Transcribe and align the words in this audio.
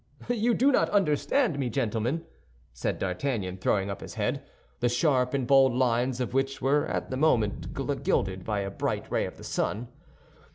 "You 0.29 0.55
do 0.55 0.71
not 0.71 0.89
understand 0.89 1.59
me, 1.59 1.69
gentlemen," 1.69 2.25
said 2.73 2.97
D'Artagnan, 2.97 3.57
throwing 3.59 3.91
up 3.91 4.01
his 4.01 4.15
head, 4.15 4.41
the 4.79 4.89
sharp 4.89 5.35
and 5.35 5.45
bold 5.45 5.75
lines 5.75 6.19
of 6.19 6.33
which 6.33 6.59
were 6.59 6.87
at 6.87 7.11
the 7.11 7.17
moment 7.17 7.71
gilded 8.03 8.43
by 8.43 8.61
a 8.61 8.71
bright 8.71 9.11
ray 9.11 9.27
of 9.27 9.37
the 9.37 9.43
sun. 9.43 9.89